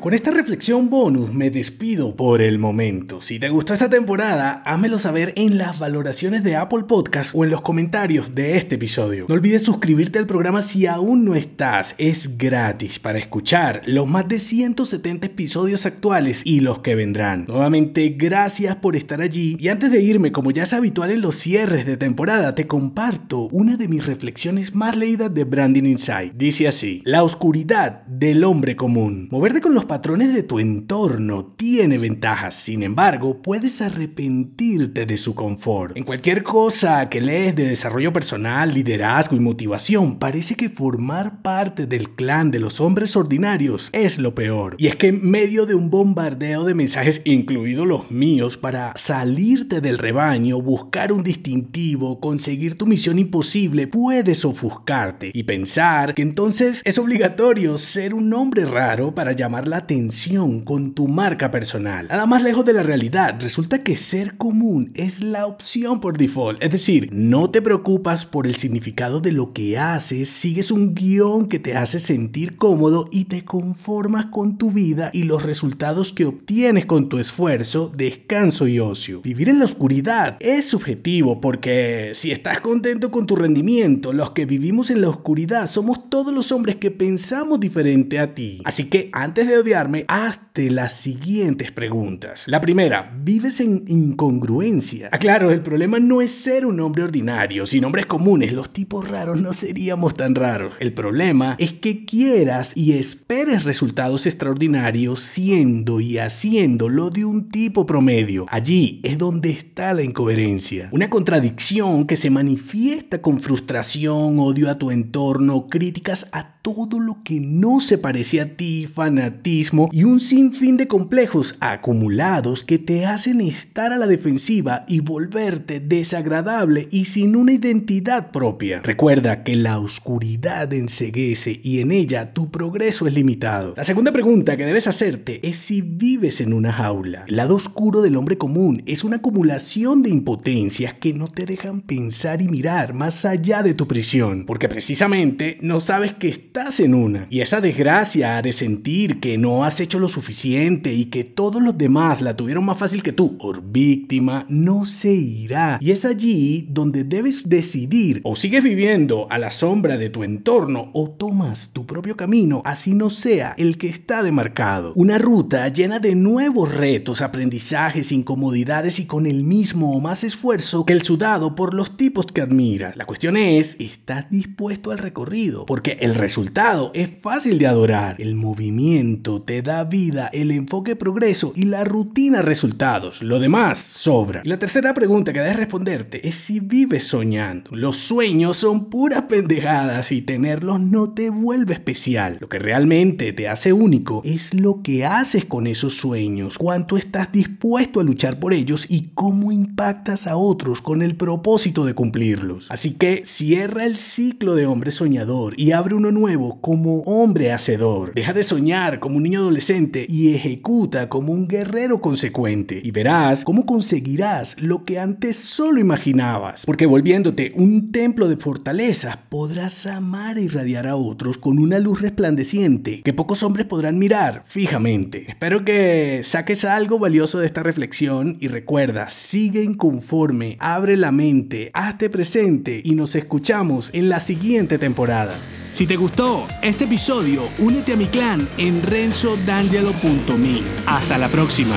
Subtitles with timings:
[0.00, 3.20] Con esta reflexión bonus me despido por el momento.
[3.20, 7.50] Si te gustó esta temporada, házmelo saber en las valoraciones de Apple Podcast o en
[7.50, 9.26] los comentarios de este episodio.
[9.28, 11.96] No olvides suscribirte al programa si aún no estás.
[11.98, 17.46] Es gratis para escuchar los más de 170 episodios actuales y los que vendrán.
[17.48, 19.56] Nuevamente, gracias por estar allí.
[19.58, 23.48] Y antes de irme, como ya es habitual en los cierres de temporada, te comparto
[23.50, 26.34] una de mis reflexiones más leídas de Branding Insight.
[26.34, 29.26] Dice así, la oscuridad del hombre común.
[29.32, 35.34] Moverte con los patrones de tu entorno tiene ventajas, sin embargo, puedes arrepentirte de su
[35.34, 35.96] confort.
[35.96, 41.86] En cualquier cosa que lees de desarrollo personal, liderazgo y motivación, parece que formar parte
[41.86, 44.76] del clan de los hombres ordinarios es lo peor.
[44.78, 49.80] Y es que en medio de un bombardeo de mensajes, incluidos los míos, para salirte
[49.80, 56.82] del rebaño, buscar un distintivo, conseguir tu misión imposible, puedes ofuscarte y pensar que entonces
[56.84, 62.06] es obligatorio ser un hombre raro para llamar la atención con tu marca personal.
[62.08, 66.62] Nada más lejos de la realidad, resulta que ser común es la opción por default.
[66.62, 71.48] Es decir, no te preocupas por el significado de lo que haces, sigues un guion
[71.48, 76.26] que te hace sentir cómodo y te conformas con tu vida y los resultados que
[76.26, 79.22] obtienes con tu esfuerzo, descanso y ocio.
[79.22, 84.46] Vivir en la oscuridad es subjetivo porque si estás contento con tu rendimiento, los que
[84.46, 88.60] vivimos en la oscuridad somos todos los hombres que pensamos diferente a ti.
[88.64, 92.44] Así que antes de odiarme, hazte las siguientes preguntas.
[92.46, 95.10] La primera, ¿vives en incongruencia?
[95.12, 97.66] Aclaro, el problema no es ser un hombre ordinario.
[97.66, 100.74] Sin hombres comunes, los tipos raros no seríamos tan raros.
[100.80, 107.50] El problema es que quieras y esperes resultados extraordinarios siendo y haciendo lo de un
[107.50, 108.46] tipo promedio.
[108.48, 110.88] Allí es donde está la incoherencia.
[110.92, 117.22] Una contradicción que se manifiesta con frustración, odio a tu entorno, críticas a todo lo
[117.22, 119.57] que no se parece a ti, fanatismo
[119.92, 125.80] y un sinfín de complejos acumulados que te hacen estar a la defensiva y volverte
[125.80, 128.80] desagradable y sin una identidad propia.
[128.82, 133.74] Recuerda que la oscuridad enseguece y en ella tu progreso es limitado.
[133.76, 137.24] La segunda pregunta que debes hacerte es si vives en una jaula.
[137.26, 141.80] El lado oscuro del hombre común es una acumulación de impotencias que no te dejan
[141.80, 146.94] pensar y mirar más allá de tu prisión, porque precisamente no sabes que estás en
[146.94, 147.26] una.
[147.28, 151.76] Y esa desgracia de sentir que no has hecho lo suficiente y que todos los
[151.76, 155.78] demás la tuvieron más fácil que tú, por víctima, no se irá.
[155.80, 160.90] Y es allí donde debes decidir o sigues viviendo a la sombra de tu entorno
[160.92, 164.92] o tomas tu propio camino, así no sea el que está demarcado.
[164.94, 170.84] Una ruta llena de nuevos retos, aprendizajes, incomodidades y con el mismo o más esfuerzo
[170.84, 172.96] que el sudado por los tipos que admiras.
[172.96, 175.66] La cuestión es, ¿estás dispuesto al recorrido?
[175.66, 178.16] Porque el resultado es fácil de adorar.
[178.18, 183.22] El movimiento te da vida, el enfoque progreso y la rutina resultados.
[183.22, 184.42] Lo demás sobra.
[184.44, 187.70] Y la tercera pregunta que debes responderte es si vives soñando.
[187.72, 192.38] Los sueños son puras pendejadas y tenerlos no te vuelve especial.
[192.40, 197.32] Lo que realmente te hace único es lo que haces con esos sueños, cuánto estás
[197.32, 202.66] dispuesto a luchar por ellos y cómo impactas a otros con el propósito de cumplirlos.
[202.70, 208.14] Así que cierra el ciclo de hombre soñador y abre uno nuevo como hombre hacedor.
[208.14, 212.80] Deja de soñar como un niño adolescente y ejecuta como un guerrero consecuente.
[212.82, 216.64] Y verás cómo conseguirás lo que antes solo imaginabas.
[216.64, 222.00] Porque volviéndote un templo de fortaleza, podrás amar e irradiar a otros con una luz
[222.00, 225.26] resplandeciente que pocos hombres podrán mirar fijamente.
[225.28, 231.70] Espero que saques algo valioso de esta reflexión y recuerda, sigue inconforme, abre la mente,
[231.74, 235.34] hazte presente y nos escuchamos en la siguiente temporada.
[235.78, 240.60] Si te gustó este episodio, únete a mi clan en renzodangelo.me.
[240.86, 241.76] Hasta la próxima.